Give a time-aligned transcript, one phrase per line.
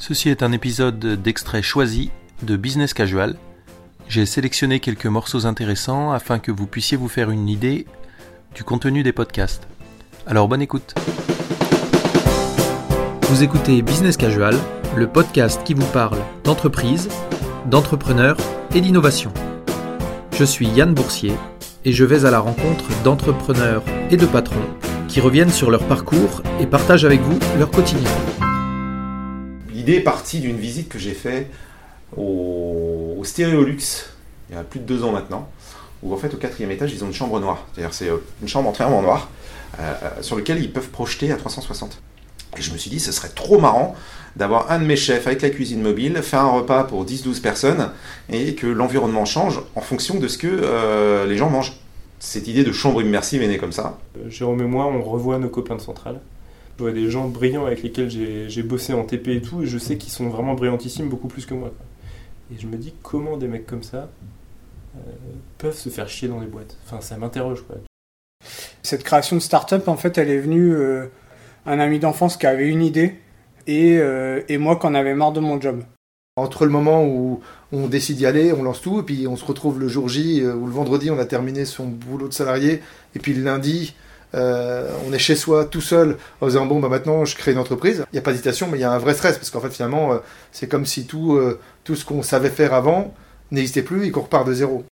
[0.00, 2.12] Ceci est un épisode d'extrait choisi
[2.44, 3.34] de Business Casual.
[4.08, 7.84] J'ai sélectionné quelques morceaux intéressants afin que vous puissiez vous faire une idée
[8.54, 9.66] du contenu des podcasts.
[10.24, 10.94] Alors bonne écoute.
[13.22, 14.54] Vous écoutez Business Casual,
[14.94, 17.08] le podcast qui vous parle d'entreprise,
[17.66, 18.36] d'entrepreneurs
[18.76, 19.34] et d'innovation.
[20.38, 21.34] Je suis Yann Boursier
[21.84, 24.56] et je vais à la rencontre d'entrepreneurs et de patrons
[25.08, 28.08] qui reviennent sur leur parcours et partagent avec vous leur quotidien.
[29.88, 31.50] Est partie d'une visite que j'ai faite
[32.14, 33.78] au, au Stéréolux
[34.48, 35.48] il y a plus de deux ans maintenant,
[36.02, 37.66] où en fait au quatrième étage ils ont une chambre noire.
[37.72, 39.28] C'est-à-dire c'est euh, une chambre entièrement noire
[39.78, 42.00] euh, euh, sur laquelle ils peuvent projeter à 360.
[42.56, 43.94] Et je me suis dit, ce serait trop marrant
[44.36, 47.90] d'avoir un de mes chefs avec la cuisine mobile, faire un repas pour 10-12 personnes
[48.30, 51.74] et que l'environnement change en fonction de ce que les gens mangent.
[52.20, 53.98] Cette idée de chambre immersive est née comme ça.
[54.28, 56.20] Jérôme et moi, on revoit nos copains de Centrale.
[56.78, 59.78] Je vois des gens brillants avec lesquels j'ai bossé en TP et tout, et je
[59.78, 61.72] sais qu'ils sont vraiment brillantissimes, beaucoup plus que moi.
[61.76, 61.84] quoi.
[62.54, 64.08] Et je me dis, comment des mecs comme ça
[64.96, 65.00] euh,
[65.58, 66.76] peuvent se faire chier dans les boîtes?
[66.86, 67.64] Enfin, ça m'interroge.
[68.84, 71.06] Cette création de start-up, en fait, elle est venue euh,
[71.66, 73.16] un ami d'enfance qui avait une idée
[73.66, 75.82] et, euh, et moi qui en avais marre de mon job.
[76.36, 77.40] Entre le moment où
[77.72, 80.46] on décide d'y aller, on lance tout, et puis on se retrouve le jour J
[80.46, 82.82] ou le vendredi, on a terminé son boulot de salarié,
[83.16, 83.96] et puis le lundi,
[84.34, 87.58] euh, on est chez soi tout seul en disant bon bah maintenant je crée une
[87.58, 88.04] entreprise.
[88.12, 89.70] Il n'y a pas d'hésitation, mais il y a un vrai stress parce qu'en fait
[89.70, 90.18] finalement euh,
[90.52, 93.14] c'est comme si tout, euh, tout ce qu'on savait faire avant
[93.50, 94.84] n'existait plus et qu'on repart de zéro.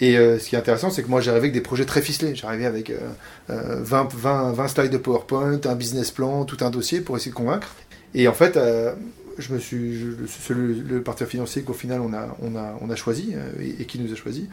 [0.00, 2.34] Et ce qui est intéressant, c'est que moi j'arrivais avec des projets très ficelés.
[2.34, 2.98] J'arrivais avec euh,
[3.50, 7.30] euh, 20, 20, 20 slides de PowerPoint, un business plan, tout un dossier pour essayer
[7.30, 7.68] de convaincre.
[8.14, 8.58] Et en fait,
[9.38, 12.12] je me suis, je- le, partenaire financier qu'au final on
[12.90, 14.48] a, choisi et, et qui nous a choisi.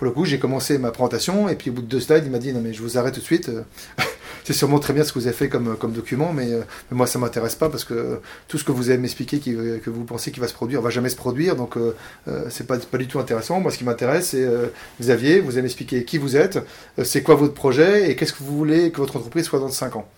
[0.00, 2.30] Pour le coup, j'ai commencé ma présentation et puis au bout de deux slides, il
[2.30, 3.50] m'a dit non mais je vous arrête tout de suite.
[3.50, 3.60] Euh,
[4.44, 7.06] c'est sûrement très bien ce que vous avez fait comme, comme document, mais, euh, moi
[7.06, 10.30] ça m'intéresse pas parce que tout ce que vous allez m'expliquer qui- que vous pensez
[10.30, 11.94] qu'il va se produire va jamais se produire, donc euh,
[12.28, 13.60] euh, c'est pas, pas du tout intéressant.
[13.60, 14.68] Moi, ce qui m'intéresse, c'est euh,
[15.02, 16.56] Xavier, vous allez m'expliquer qui vous êtes,
[16.98, 19.68] euh, c'est quoi votre projet et qu'est-ce que vous voulez que votre entreprise soit dans
[19.68, 20.08] 5 ans.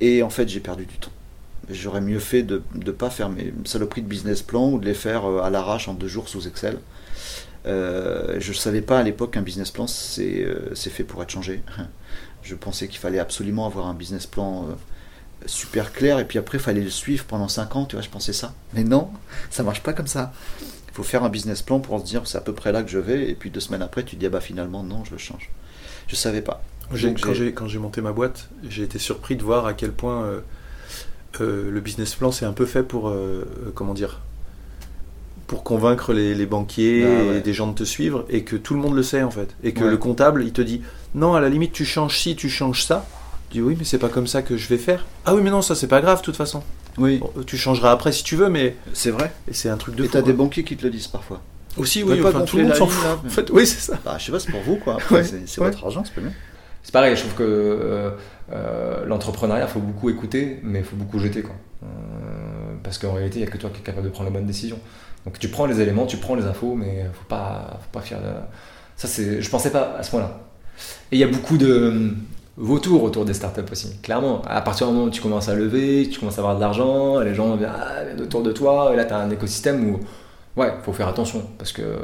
[0.00, 1.12] Et en fait, j'ai perdu du temps.
[1.70, 4.94] J'aurais mieux fait de ne pas faire mes saloperies de business plan ou de les
[4.94, 6.80] faire euh, à l'arrache en deux jours sous Excel.
[7.66, 11.30] Euh, je ne savais pas à l'époque qu'un business plan, c'est euh, fait pour être
[11.30, 11.62] changé.
[12.42, 14.74] Je pensais qu'il fallait absolument avoir un business plan euh,
[15.46, 17.86] super clair et puis après, il fallait le suivre pendant cinq ans.
[17.86, 18.54] Tu vois, je pensais ça.
[18.72, 19.10] Mais non,
[19.50, 20.32] ça marche pas comme ça.
[20.60, 22.88] Il faut faire un business plan pour se dire c'est à peu près là que
[22.88, 25.10] je vais et puis deux semaines après, tu te dis ah bah finalement non, je
[25.10, 25.50] le change.
[26.06, 26.62] Je savais pas.
[26.92, 27.20] Donc,
[27.52, 30.40] quand j'ai- monté ma boîte, j'ai été surpris de voir à quel point euh,
[31.40, 33.12] le business plan c'est un peu fait pour
[33.74, 34.20] comment dire
[35.46, 37.36] pour convaincre les, les banquiers Ah ouais.
[37.36, 39.54] et des gens de te suivre et que tout le monde le sait en fait
[39.62, 39.90] et que Ouais.
[39.90, 40.82] le comptable il te dit
[41.14, 43.06] non à la limite tu changes ci tu changes ça
[43.50, 45.50] tu dis oui mais c'est pas comme ça que je vais faire ah oui mais
[45.50, 46.62] non ça c'est pas grave de toute façon
[46.98, 49.32] Oui, Bon, tu changeras après si tu veux mais c'est vrai.
[49.52, 50.44] c'est un truc de Et t'as des quoi.
[50.44, 51.40] banquiers qui te le disent parfois.
[51.76, 54.16] aussi oui enfin, tout le monde s'en fout là, en fait oui c'est ça Bah,
[54.18, 54.94] je sais pas, c'est pour vous quoi.
[54.94, 55.68] Après, Ouais, c'est c'est ouais.
[55.68, 56.32] votre argent, c'est pas bien.
[56.82, 58.10] C'est pareil, je trouve que euh,
[58.52, 61.42] euh, l'entrepreneuriat, il faut beaucoup écouter, mais il faut beaucoup jeter.
[61.42, 61.54] Quoi.
[61.82, 61.86] Euh,
[62.84, 64.46] parce qu'en réalité, il n'y a que toi qui es capable de prendre la bonne
[64.46, 64.78] décision.
[65.26, 68.20] Donc tu prends les éléments, tu prends les infos, mais faut pas, faut pas faire.
[68.20, 68.24] de-
[68.96, 70.40] Ça, c'est, je pensais pas à ce point-là.
[71.12, 72.10] Et il y a beaucoup de euh,
[72.56, 74.40] vautours autour des startups aussi, clairement.
[74.46, 77.20] À partir du moment où tu commences à lever, tu commences à avoir de l'argent,
[77.20, 80.00] les gens viennent, ah, viennent autour de toi, et là, tu as un écosystème où.
[80.56, 81.98] Ouais, faut faire attention parce que euh,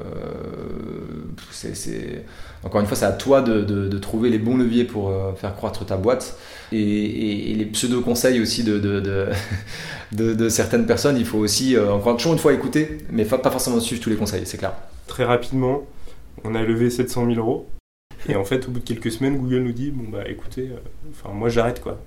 [1.50, 2.24] c'est,
[2.62, 5.86] encore une fois, c'est à toi de, trouver les bons leviers pour euh, faire croître
[5.86, 6.36] ta boîte.
[6.70, 8.62] Et, les pseudo-conseils aussi
[10.12, 13.80] de, certaines personnes, il faut aussi, euh, encore une fois, écouter, mais fa- pas forcément
[13.80, 14.74] suivre tous les conseils, c'est clair.
[15.06, 15.86] Très rapidement,
[16.44, 17.68] on a levé 700 000 euros.
[18.28, 20.70] Et en fait, au bout de quelques semaines, Google nous dit Bon, bah écoutez,
[21.10, 21.98] enfin, moi j'arrête quoi.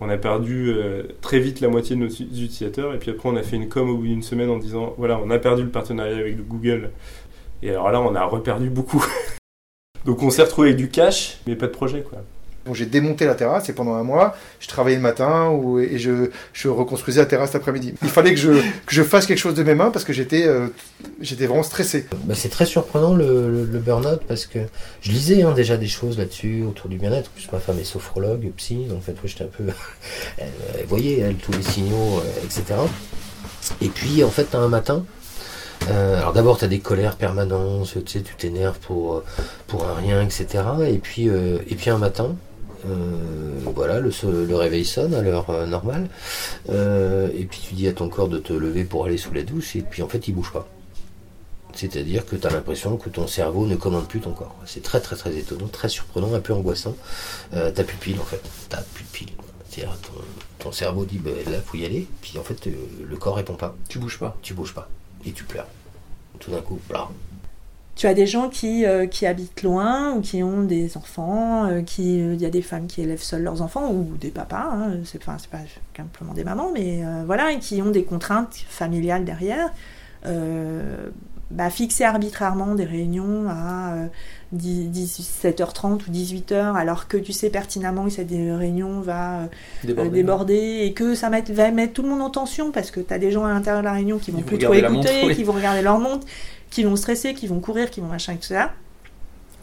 [0.00, 2.94] On a perdu euh, très vite la moitié de nos utilisateurs.
[2.94, 5.18] Et puis après, on a fait une com au bout d'une semaine en disant Voilà,
[5.18, 6.90] on a perdu le partenariat avec le Google.
[7.62, 9.04] Et alors là, on a reperdu beaucoup.
[10.04, 12.22] Donc on s'est retrouvé avec du cash, mais pas de projet quoi.
[12.74, 15.50] J'ai démonté la terrasse et pendant un mois, je travaillais le matin
[15.80, 17.94] et je, je reconstruisais la terrasse l'après-midi.
[18.02, 20.46] Il fallait que je, que je fasse quelque chose de mes mains parce que j'étais
[20.46, 20.68] euh,
[21.20, 22.06] vraiment stressé.
[22.24, 24.58] Bah, c'est très surprenant le, burn-out parce que
[25.00, 27.28] je lisais hein, déjà des choses là-dessus autour du bien-être.
[27.28, 29.64] En plus, ma femme est sophrologue, psy, donc en fait, j'étais un peu.
[30.38, 30.48] elle,
[30.78, 32.80] elle voyait, elle, tous les signaux, euh, etc.
[33.80, 35.04] Et puis, en fait, un matin.
[35.90, 39.24] euh, alors d'abord, tu as des colères permanentes, tu sais, tu t'énerves pour, euh,
[39.66, 40.46] pour un rien, etc.
[40.88, 42.55] Et puis, euh, et puis un matin, euh,
[43.74, 46.08] voilà, le, réveil sonne à l'heure euh, normale.
[46.70, 49.42] Euh, et puis tu dis à ton corps de te lever pour aller sous la
[49.42, 50.66] douche, et puis en fait, il bouge pas.
[51.74, 54.56] C'est-à-dire que tu as l'impression que ton cerveau ne commande plus ton corps.
[54.64, 56.96] C'est très très très étonnant, très surprenant, un peu angoissant.
[57.52, 58.40] Euh, t'as plus de pile en fait.
[58.70, 59.28] T'as plus de pile.
[59.68, 60.12] C'est-à-dire, ton,
[60.58, 62.06] ton cerveau dit, bah, là, faut y aller.
[62.22, 62.70] Puis en fait, euh,
[63.06, 63.76] le corps répond pas.
[63.90, 64.38] Tu bouges pas.
[64.40, 64.88] Tu bouges pas.
[65.26, 65.68] Et tu pleures.
[66.38, 67.10] Tout d'un coup, blah.
[67.96, 71.80] Tu as des gens qui, euh, qui habitent loin ou qui ont des enfants, euh,
[71.80, 74.98] qui il y a des femmes qui élèvent seuls leurs enfants ou des papas, hein,
[75.04, 75.58] c'est c'est pas
[75.96, 79.70] simplement des mamans, mais euh, voilà, et qui ont des contraintes familiales derrière.
[81.50, 84.06] Euh, bah, fixer arbitrairement des réunions à euh,
[84.52, 89.48] 10 17h30 ou 18h alors que tu sais pertinemment que cette réunion va
[89.84, 93.00] euh, déborder et que ça met- va mettre tout le monde en tension parce que
[93.00, 94.74] tu as des gens à l'intérieur de la réunion qui vont Ils vont plus trop
[94.74, 95.34] écouter, montre, oui.
[95.36, 96.26] qui vont regarder leur montre,
[96.70, 98.72] qui vont stresser, qui vont courir, qui vont machin et tout ça.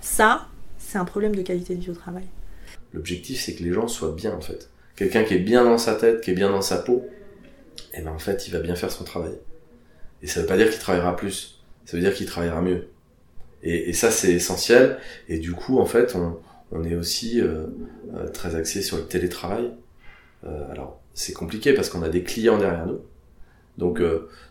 [0.01, 0.47] Ça,
[0.77, 2.23] c'est un problème de qualité de vie au travail.
[2.93, 4.69] L'objectif, c'est que les gens soient bien, en fait.
[4.95, 7.03] Quelqu'un qui est bien dans sa tête, qui est bien dans sa peau,
[7.93, 9.33] eh ben, en fait, il va bien faire son travail.
[10.21, 11.62] Et ça veut pas dire qu'il travaillera plus.
[11.85, 12.87] Ça veut dire qu'il travaillera mieux.
[13.63, 14.97] Et, ça, c'est essentiel.
[15.29, 16.15] Et du coup, en fait,
[16.71, 17.67] on, est aussi euh,
[18.13, 19.71] euh, très axé sur le télétravail.
[20.45, 22.99] Euh, alors, c'est compliqué parce qu'on a des clients derrière nous.
[23.77, 24.01] Donc,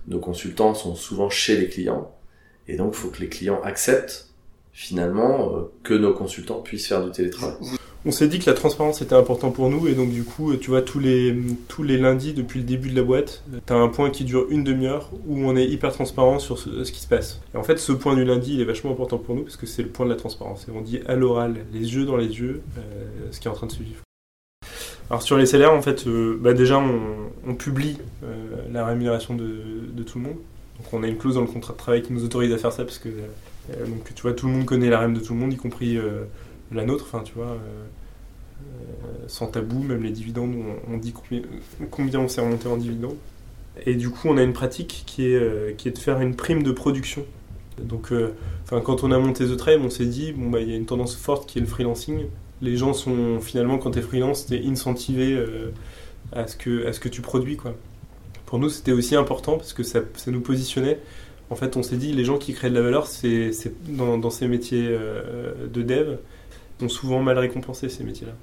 [0.09, 2.13] nos consultants sont souvent chez les clients.
[2.67, 4.31] Et donc, il faut que les clients acceptent,
[4.73, 7.57] finalement, que nos consultants puissent faire du télétravail.
[8.05, 10.71] On s'est dit que la transparence était important pour nous et donc du coup, tu
[10.71, 11.37] vois, tous les,
[11.69, 14.47] tous les lundis depuis le début de la boîte, tu as un point qui dure
[14.51, 17.41] une demi-heure où on est hyper transparent sur ce, qui se passe.
[17.55, 19.67] Et en fait, ce point du lundi, il est vachement important pour nous parce que
[19.67, 20.67] c'est le point de la transparence.
[20.69, 22.81] Et on dit à l'oral, les yeux dans les yeux, euh,
[23.31, 24.01] ce qui est en train de se vivre.
[25.09, 26.83] Alors sur les salaires, en fait, euh, bah déjà,
[27.47, 30.39] on, publie euh, la rémunération de, tout le monde.
[30.79, 32.73] Donc on a une clause dans le contrat de travail qui nous autorise à faire
[32.73, 33.11] ça parce que
[33.87, 35.97] donc, tu vois, tout le monde connaît la REM de tout le monde, y compris
[36.75, 37.05] la nôtre.
[37.07, 37.87] Enfin, tu vois, euh,
[38.63, 40.55] euh, sans tabou, même les dividendes,
[40.89, 41.15] on, dit
[41.91, 43.17] combien, on s'est remonté en dividendes.
[43.87, 46.35] Et du coup, on a une pratique qui est, euh, qui est de faire une
[46.35, 47.25] prime de production.
[47.83, 48.35] Donc, euh,
[48.69, 50.87] quand on a monté The Tribe, on s'est dit, bon, bah, il y a une
[50.87, 52.27] tendance forte qui est le freelancing.
[52.61, 55.43] Les gens sont, finalement, quand tu es freelance, tu es incentivé
[56.33, 57.57] à, ce que, à ce que tu produis.
[57.57, 57.75] Quoi.
[58.47, 61.01] Pour nous, c'était aussi important parce que ça, ça nous positionnait.
[61.51, 63.51] En fait, on s'est dit, les gens qui créent de la valeur, c'est
[63.89, 66.19] dans, dans ces métiers de dev,
[66.81, 68.35] sont souvent mal récompensés, ces métiers-là.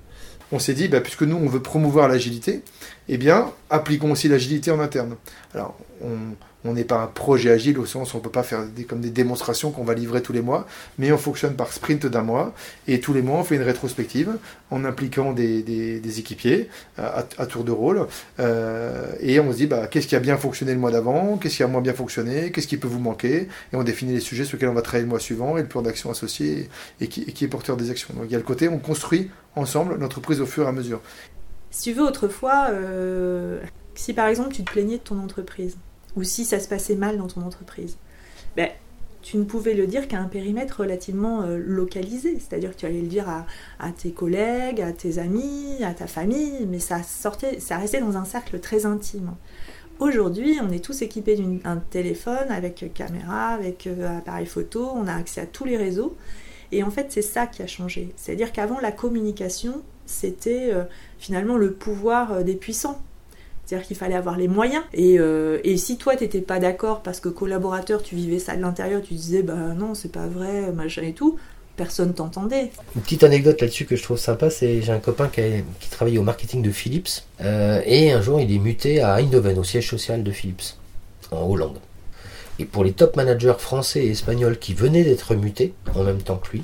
[0.51, 2.63] On s'est dit, bah, puisque nous, on veut promouvoir l'agilité,
[3.07, 5.15] eh bien, appliquons aussi l'agilité en interne.
[5.53, 6.35] Alors, on
[6.65, 8.83] on n'est pas un projet agile au sens où on ne peut pas faire des,
[8.83, 10.67] comme des démonstrations qu'on va livrer tous les mois,
[10.97, 12.53] mais on fonctionne par sprint d'un mois,
[12.87, 14.31] et tous les mois, on fait une rétrospective
[14.71, 16.67] en impliquant des, des- équipiers
[16.97, 18.07] à, tour de rôle,
[18.39, 21.57] euh, et on se dit, bah, qu'est-ce qui a bien fonctionné le mois d'avant, qu'est-ce
[21.57, 24.43] qui a moins bien fonctionné, qu'est-ce qui peut vous manquer, et on définit les sujets
[24.43, 26.69] sur lesquels on va travailler le mois suivant, et le plan d'action associé,
[26.99, 28.13] et qui, et qui est porteur des actions.
[28.13, 30.99] Donc il y a le côté, on construit ensemble l'entreprise au fur et à mesure.
[31.71, 33.59] Si tu veux, autrefois, euh,
[33.95, 35.77] si par exemple tu te plaignais de ton entreprise,
[36.15, 37.97] ou si ça se passait mal dans ton entreprise,
[38.55, 38.69] ben,
[39.21, 42.39] tu ne pouvais le dire qu'à un périmètre relativement euh, localisé.
[42.39, 46.65] C'est-à-dire que tu allais le dire à, tes collègues, à tes amis, à ta famille,
[46.67, 49.35] mais ça, sortait, ça restait dans un cercle très intime.
[49.99, 55.13] Aujourd'hui, on est tous équipés d'un téléphone avec caméra, avec euh, appareil photo, on a
[55.13, 56.15] accès à tous les réseaux.
[56.71, 58.13] Et en fait, c'est ça qui a changé.
[58.15, 60.83] C'est-à-dire qu'avant, la communication, c'était euh,
[61.17, 63.01] finalement le pouvoir des puissants.
[63.69, 64.83] C'est-à-dire qu'il fallait avoir les moyens.
[64.95, 68.61] Et, euh, et si toi, t'étais pas d'accord parce que collaborateur, tu vivais ça de
[68.61, 71.37] l'intérieur, tu disais, bah non, c'est pas vrai, machin et tout,
[71.77, 72.71] personne t'entendait.
[72.95, 76.23] Une petite anecdote là-dessus que je trouve sympa, c'est j'ai un copain qui, travaillait au
[76.23, 77.09] marketing de Philips
[77.41, 80.75] euh, et un jour il est muté à Eindhoven, au siège social de Philips,
[81.29, 81.77] en Hollande.
[82.57, 86.37] Et pour les top managers français et espagnols qui venaient d'être mutés en même temps
[86.37, 86.63] que lui,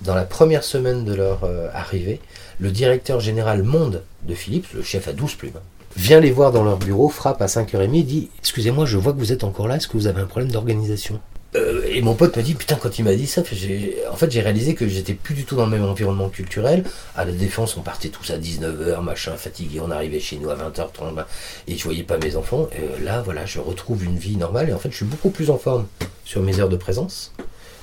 [0.00, 2.20] dans la première semaine de leur euh, arrivée,
[2.58, 5.60] le directeur général monde de Philips, le chef à 12 plumes,
[5.96, 9.18] vient les voir dans leur bureau, frappe à 5h30 et dit Excusez-moi, je vois que
[9.18, 11.20] vous êtes encore là, est-ce que vous avez un problème d'organisation?
[11.56, 14.40] Euh, Et mon pote me dit Putain, quand il m'a dit ça, en fait, j'ai
[14.42, 16.84] réalisé que j'étais plus du tout dans le même environnement culturel.
[17.16, 20.56] À la défense, on partait tous à 19h, machin, fatigué, on arrivait chez nous à
[20.56, 21.26] 20h30 bah,
[21.66, 22.68] et je voyais pas mes enfants.
[22.76, 25.48] Et là, voilà, je retrouve une vie normale et en fait, je suis beaucoup plus
[25.50, 25.86] en forme
[26.26, 27.32] sur mes heures de présence.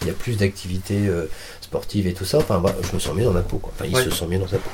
[0.02, 1.28] Il y a plus d'activités euh,
[1.62, 2.38] sportives et tout ça.
[2.38, 3.58] Enfin, bah, je me sens mieux dans ma peau.
[3.58, 3.72] Quoi.
[3.76, 4.04] Enfin, il Ouais.
[4.04, 4.70] se sent mieux dans sa peau.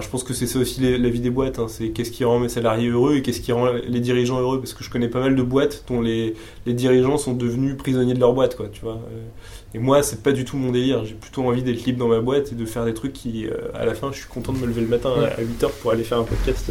[0.00, 1.58] Je pense que c'est ça aussi la vie des boîtes.
[1.58, 1.66] hein.
[1.68, 4.60] C'est qu'est-ce qui rend mes salariés heureux et qu'est-ce qui rend les dirigeants heureux.
[4.60, 6.34] Parce que je connais pas mal de boîtes dont les,
[6.66, 8.68] dirigeants sont devenus prisonniers de leur boîte, quoi.
[8.72, 9.00] Tu vois.
[9.12, 11.04] Euh, Et moi, c'est pas du tout mon délire.
[11.04, 13.54] J'ai plutôt envie d'être libre dans ma boîte et de faire des trucs qui, euh,
[13.74, 16.04] à la fin, je suis content de me lever le matin à 8h pour aller
[16.04, 16.70] faire un podcast.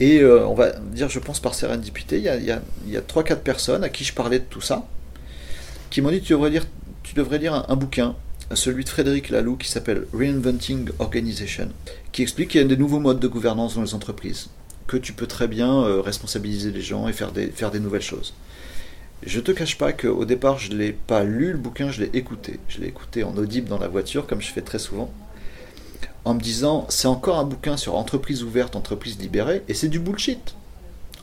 [0.00, 2.60] Et euh, on va dire, je pense par sérendipité, il y a, il y a,
[2.84, 4.88] il y a 3-4 personnes à qui je parlais de tout ça,
[5.90, 6.64] qui m'ont dit tu devrais lire,
[7.04, 8.16] tu devrais lire un bouquin,
[8.52, 11.70] celui de Frédéric Laloux qui s'appelle Reinventing Organization,
[12.12, 14.48] qui explique qu'il y a des nouveaux modes de gouvernance dans les entreprises,
[14.86, 18.34] que tu peux très bien euh, responsabiliser les gens et faire des, nouvelles choses.
[19.24, 22.10] Je te cache pas qu'au départ, je ne l'ai pas lu le bouquin, je l'ai
[22.12, 22.60] écouté.
[22.68, 25.12] Je l'ai écouté en audible dans la voiture, comme je fais très souvent.
[26.26, 29.98] en me disant c'est encore un bouquin sur entreprise ouverte, entreprise libérée, et c'est du
[29.98, 30.54] bullshit.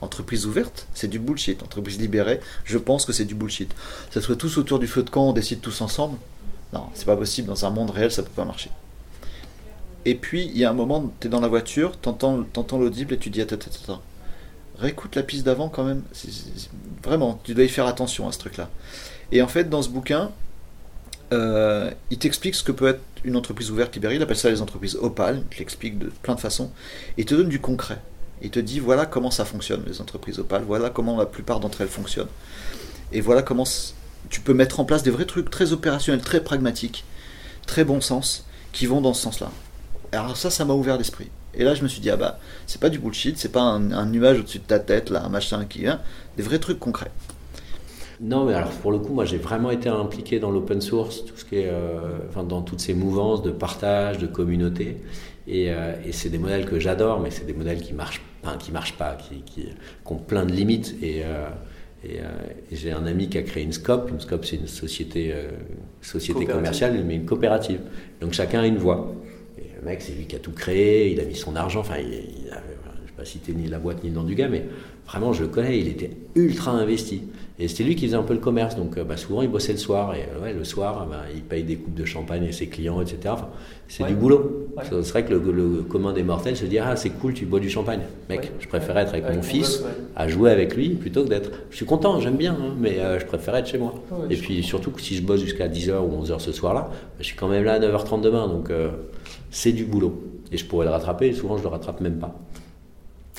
[0.01, 1.61] Entreprise ouverte, c'est du bullshit.
[1.61, 3.71] Entreprise libérée, je pense que c'est du bullshit.
[4.09, 6.17] Ça soit tous autour du feu de camp, on décide tous ensemble.
[6.73, 7.47] Non, c'est pas possible.
[7.47, 8.69] Dans un monde réel, ça peut pas marcher.
[10.05, 13.13] Et puis, il y a un moment, tu es dans la voiture, t'entends, entends l'audible
[13.13, 14.01] et tu dis attends, attends, attends.
[14.77, 16.01] Réécoute la piste d'avant quand même.
[17.03, 18.69] Vraiment, tu dois y faire attention à ce truc-là.
[19.31, 20.31] Et en fait, dans ce bouquin,
[21.33, 24.15] euh, il t'explique ce que peut être une entreprise ouverte libérée.
[24.15, 25.43] Il appelle ça les entreprises opales.
[25.51, 26.71] Il te l'explique de plein de façons.
[27.17, 27.99] Et il te donne du concret.
[28.41, 30.63] Il te dit voilà comment ça fonctionne, les entreprises opales.
[30.63, 32.27] Voilà comment la plupart d'entre elles fonctionnent.
[33.11, 33.65] Et voilà comment
[34.29, 37.03] tu peux mettre en place des vrais trucs très opérationnels, très pragmatiques,
[37.67, 39.51] très bon sens, qui vont dans ce sens-là.
[40.11, 41.29] Alors ça, ça m'a ouvert l'esprit.
[41.53, 44.05] Et là, je me suis dit, ah bah, c'est pas du bullshit, c'est pas un,
[44.05, 45.99] nuage au-dessus de ta tête, là, un machin qui vient,
[46.37, 47.11] des vrais trucs concrets.
[48.21, 51.35] Non, mais alors pour le coup, moi j'ai vraiment été impliqué dans l'open source, tout
[51.35, 55.01] ce qui est, euh, enfin, dans toutes ces mouvances de partage, de communauté.
[55.47, 58.21] Et, euh, et c'est des modèles que j'adore, mais c'est des modèles qui marchent,
[58.59, 59.65] qui marchent pas, qui
[60.05, 60.95] ont plein de limites.
[61.01, 61.49] Et, euh,
[62.03, 62.23] et, euh,
[62.71, 64.09] et j'ai un ami qui a créé une SCOP.
[64.09, 65.51] Une SCOP, c'est une société, euh,
[66.01, 67.79] société commerciale, mais une coopérative.
[68.21, 69.13] Donc chacun a une voix.
[69.57, 71.97] Et le mec, c'est lui qui a tout créé, il a mis son argent, enfin,
[71.99, 72.61] il, il a,
[73.05, 74.63] je vais pas citer ni la boîte ni le nom du gars, mais
[75.05, 77.23] vraiment, je le connais, il était ultra investi.
[77.63, 79.73] Et c'était lui qui faisait un peu le commerce, donc euh, bah, souvent il bossait
[79.73, 82.51] le soir, et euh, ouais, le soir, bah, il paye des coupes de champagne à
[82.51, 83.19] ses clients, etc.
[83.27, 83.49] Enfin,
[83.87, 84.09] c'est Ouais.
[84.09, 84.67] du boulot.
[84.75, 84.83] Ouais.
[84.89, 87.59] C'est vrai que le, le commun des mortels se dit Ah, c'est cool, tu bois
[87.59, 87.99] du champagne.
[88.29, 89.83] Mec, je préférais être avec Avec mon fils,
[90.15, 91.51] à jouer avec lui, plutôt que d'être.
[91.69, 93.93] Je suis content, j'aime bien, hein, mais euh, je préférais être chez moi.
[94.31, 97.25] Et puis surtout que si je bosse jusqu'à 10h ou 11h ce soir-là, bah, je
[97.25, 98.89] suis quand même là à 9h30 demain, donc euh,
[99.51, 100.19] c'est du boulot.
[100.51, 102.33] Et je pourrais le rattraper, et souvent je le rattrape même pas.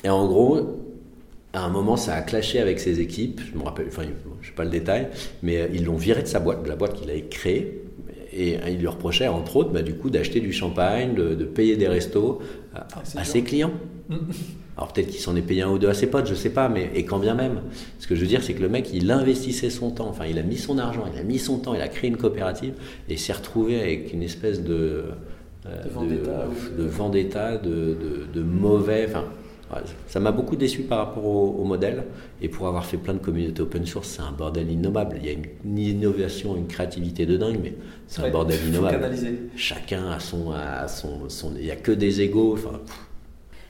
[0.05, 0.59] Et en gros,
[1.53, 3.39] à un moment, ça a clashé avec ses équipes.
[3.53, 4.03] Je me rappelle, enfin,
[4.41, 5.07] je sais pas le détail,
[5.43, 7.81] mais euh, ils l'ont viré de sa boîte, de la boîte qu'il avait créée.
[8.35, 11.45] Et euh, il lui reprochait, entre autres, bah, du coup, d'acheter du champagne, de, de
[11.45, 12.39] payer des restos
[12.73, 13.71] à, Ah, à ses clients.
[14.75, 16.67] Alors peut-être qu'il s'en est payé un ou deux à ses potes, je sais pas,
[16.67, 17.61] mais et quand bien même.
[17.99, 20.39] Ce que je veux dire, c'est que le mec, il investissait son temps, enfin, il
[20.39, 22.73] a mis son argent, il a mis son temps, il a créé une coopérative
[23.07, 25.03] et s'est retrouvé avec une espèce de
[25.67, 29.05] euh, De vendetta, de, de vendetta, de, de- de mauvais.
[29.07, 29.25] Enfin,
[30.07, 32.03] ça m'a beaucoup déçu par rapport au, au modèle.
[32.41, 35.17] Et pour avoir fait plein de communautés open source, c'est un bordel innommable.
[35.19, 37.73] Il y a une, une innovation, une créativité de dingue, mais
[38.07, 38.95] c'est un bordel innommable.
[38.97, 39.39] canaliser.
[39.55, 42.57] Chacun a son, a son, son- il y a que des égaux.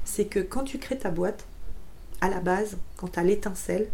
[0.03, 1.45] C'est que quand tu crées ta boîte,
[2.21, 3.87] à la base, quand tu as l'étincelle,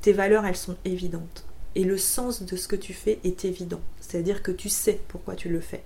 [0.00, 1.44] tes valeurs, elles sont évidentes.
[1.76, 3.80] Et le sens de ce que tu fais est évident.
[4.00, 5.82] C'est-à-dire que tu sais pourquoi tu le fais.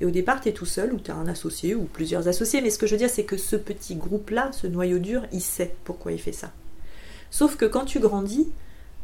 [0.00, 2.62] Et au départ, tu es tout seul, ou tu as un associé, ou plusieurs associés.
[2.62, 5.42] Mais ce que je veux dire, c'est que ce petit groupe-là, ce noyau dur, il
[5.42, 6.52] sait pourquoi il fait ça.
[7.30, 8.48] Sauf que quand tu grandis,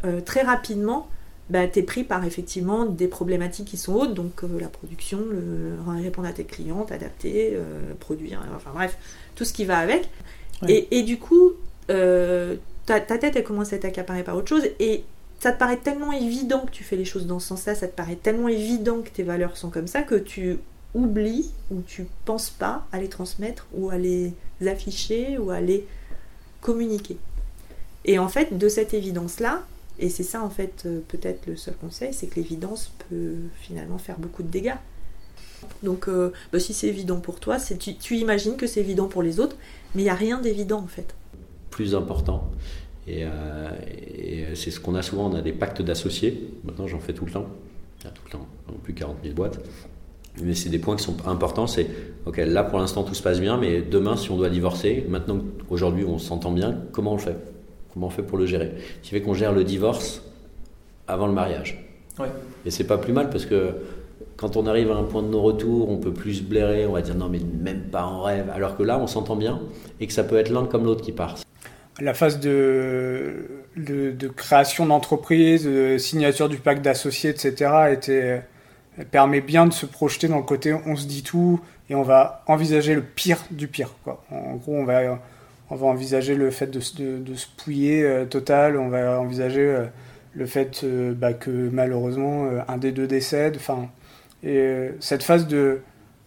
[0.05, 1.09] euh, très rapidement,
[1.49, 5.21] bah, tu es pris par effectivement des problématiques qui sont hautes, donc euh, la production,
[5.31, 8.99] le, répondre à tes clients, t'adapter, euh, produire, enfin bref,
[9.37, 10.09] tout ce qui va avec.
[10.63, 10.73] Ouais.
[10.73, 11.53] Et, et du coup,
[11.91, 15.05] euh, ta, ta tête, elle commence à être accaparée par autre chose, et
[15.39, 17.95] ça te paraît tellement évident que tu fais les choses dans ce sens-là, ça te
[17.95, 20.59] paraît tellement évident que tes valeurs sont comme ça, que tu
[20.97, 24.33] oublies ou tu penses pas à les transmettre ou à les
[24.67, 25.87] afficher ou à les
[26.61, 27.19] communiquer.
[28.05, 29.63] Et en fait, de cette évidence-là,
[29.99, 33.99] et c'est ça en fait euh, peut-être le seul conseil, c'est que l'évidence peut finalement
[33.99, 34.77] faire beaucoup de dégâts.
[35.83, 39.23] Donc euh, bah, si c'est évident pour toi, tu, tu imagines que c'est évident pour
[39.23, 39.57] les autres,
[39.95, 41.15] mais il n'y a rien d'évident en fait.
[41.71, 42.51] plus important.
[43.07, 46.51] Et, euh, c'est ce qu'on a souvent, on a des pactes d'associés.
[46.65, 47.47] Maintenant, j'en fais tout le temps.
[48.01, 48.47] Tout le temps,
[48.85, 49.59] plus 40 000 boîtes.
[50.43, 51.67] Mais c'est des points qui sont importants.
[51.67, 51.87] C'est,
[52.27, 55.41] ok, là pour l'instant tout se passe bien, mais demain, si on doit divorcer, maintenant
[55.69, 57.37] qu'aujourd'hui on s'entend bien, comment on fait?
[57.93, 58.73] Comment on fait pour le gérer?
[59.03, 60.23] Ce qui fait qu'on gère le divorce
[61.09, 61.87] avant le mariage.
[62.19, 62.29] Ouais.
[62.65, 63.71] Et c'est pas plus mal parce que
[64.37, 67.01] quand on arrive à un point de non-retour, on peut plus se blairer, on va
[67.01, 68.51] dire non, mais même pas en rêve.
[68.55, 69.61] Alors que là, on s'entend bien
[70.01, 71.37] et que ça peut être l'un comme l'autre qui part.
[71.99, 78.43] La phase de, de, de création d'entreprise, de signature du pacte d'associés, etc., était,
[78.99, 81.61] elle permet bien de se projeter dans le côté on se dit tout
[81.91, 83.95] et on va envisager le pire du pire.
[84.03, 84.25] Quoi.
[84.31, 85.21] En gros, on va,
[85.71, 89.61] on va envisager le fait de, de, de se pouiller euh, total, on va envisager
[89.61, 89.85] euh,
[90.35, 93.57] le fait euh, bah, que malheureusement un des deux décède.
[93.57, 93.89] Enfin,
[94.43, 95.81] et cette phase de,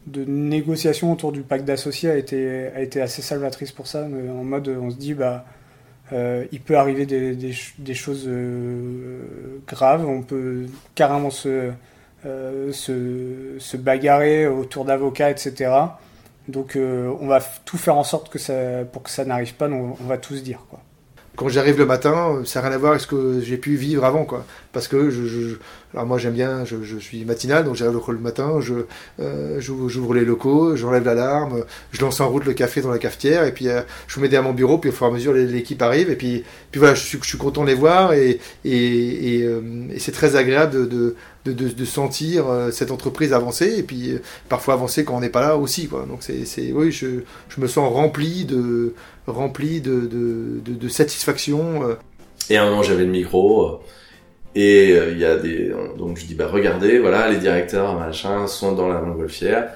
[0.08, 4.04] de négociation autour du pacte d'associés a été, a été assez salvatrice pour ça.
[4.04, 5.46] En mode, on se dit, bah,
[6.12, 8.28] il peut arriver des, des, ch- des choses
[9.68, 11.70] graves, on peut carrément se,
[12.24, 15.90] se, se bagarrer autour d'avocats, etc.
[16.50, 18.54] Donc euh, on va tout faire en sorte que ça,
[18.92, 20.60] pour que ça n'arrive pas, donc on va tout se dire.
[20.70, 20.80] Quoi.
[21.36, 24.04] quand j'arrive le matin, ça n'a rien à voir avec ce que j'ai pu vivre
[24.04, 24.46] avant, quoi.
[24.74, 25.12] Parce que
[25.94, 28.74] alors moi j'aime bien, je, suis matinal, donc j'arrive le matin, je
[29.20, 33.46] euh, j'ouvre les locaux, j'enlève l'alarme, je lance en route le café dans la cafetière,
[33.46, 35.34] et puis euh, je me mets à mon bureau, puis au fur et à mesure
[35.34, 39.62] l'équipe arrive, et puis puis voilà, je suis, content de les voir, et euh,
[40.00, 41.16] c'est très agréable de
[41.46, 45.42] de, sentir euh, cette entreprise avancer et puis euh, parfois avancer quand on n'est pas
[45.42, 48.94] là aussi quoi donc c'est oui je, je me sens rempli de
[49.26, 51.96] rempli de, de, satisfaction euh.
[52.50, 53.80] Et à un moment, j'avais le micro.
[54.56, 55.72] Et il y a des.
[56.00, 59.72] Donc je dis, bah regardez, voilà, les directeurs, machin, sont dans la montgolfière.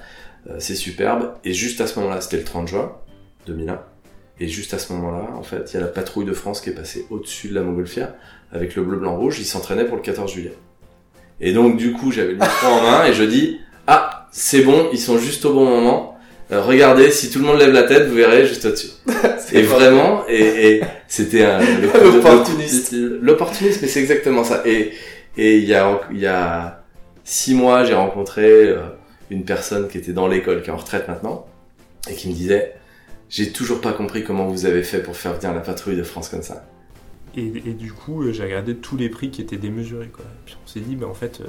[0.57, 1.35] c'est superbe.
[1.43, 2.93] Et juste à ce moment-là, c'était le 30 juin
[3.45, 3.79] 2001.
[4.39, 6.71] Et juste à ce moment-là, en fait, il y a la patrouille de France qui
[6.71, 8.15] est passée au-dessus de la montgolfière
[8.51, 9.39] avec le bleu, blanc, rouge.
[9.39, 10.53] Ils s'entraînaient pour le 14 juillet.
[11.43, 14.87] Et donc, du coup, j'avais le micro en main et je dis, ah, c'est bon,
[14.93, 16.17] ils sont juste au bon moment.
[16.51, 18.91] Euh, regardez, si tout le monde lève la tête, vous verrez juste au-dessus.
[19.51, 21.45] et vraiment, et, et c'était
[22.01, 22.93] L'opportuniste.
[22.93, 24.63] L'opportuniste, mais c'est exactement ça.
[24.65, 24.93] Et,
[25.37, 26.81] et il y a, il y a
[27.25, 28.79] six mois, j'ai rencontré euh,
[29.29, 31.45] une personne qui était dans l'école, qui est en retraite maintenant,
[32.09, 32.73] et qui me disait,
[33.29, 36.29] j'ai toujours pas compris comment vous avez fait pour faire venir la patrouille de France
[36.29, 36.65] comme ça.
[37.35, 40.07] Et, et du coup, euh, j'ai regardé tous les prix qui étaient démesurés.
[40.09, 40.23] Quoi.
[40.25, 41.47] Et puis on s'est dit, bah, en fait, euh,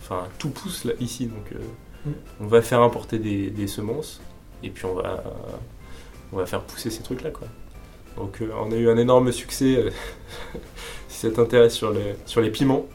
[0.00, 1.26] enfin, tout pousse là, ici.
[1.26, 1.58] Donc, euh,
[2.06, 2.10] Mm.
[2.40, 4.22] on va faire importer des, des semences
[4.62, 5.22] et puis on va,
[6.32, 7.28] on va faire pousser ces trucs-là.
[7.30, 7.46] Quoi.
[8.16, 9.84] Donc, on a eu un énorme succès.
[11.08, 12.86] si ça t'intéresse sur, le- sur les piments,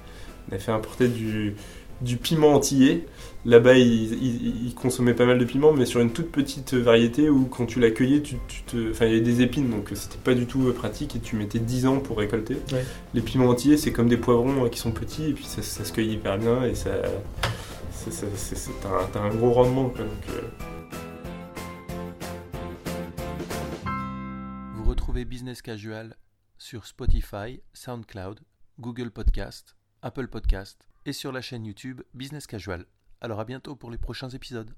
[0.52, 1.56] on a fait importer du,
[2.02, 3.06] du piment antillais.
[3.46, 7.30] Là-bas, ils, ils- ils consommaient pas mal de piment, mais sur une toute petite variété
[7.30, 8.90] où, quand tu la cueillais, tu, tu te...
[8.90, 11.36] enfin, il y avait des épines, donc c'était pas du tout euh, pratique et tu
[11.36, 12.56] mettais 10 ans pour récolter.
[12.72, 12.84] Ouais.
[13.14, 15.86] Les piments entiers, c'est comme des poivrons euh, qui sont petits et puis ça, ça
[15.86, 16.90] se cueille hyper bien et ça.
[17.92, 19.90] c'est- c'est- c'est- c'est- T'as un, t'as un gros rendement.
[19.90, 20.42] Quoi, donc, euh,
[24.76, 26.16] Vous retrouvez Business Casual
[26.58, 28.40] sur Spotify, SoundCloud,
[28.80, 32.86] Google Podcast, Apple Podcast et sur la chaîne YouTube Business Casual.
[33.22, 34.74] Alors à bientôt pour les prochains épisodes.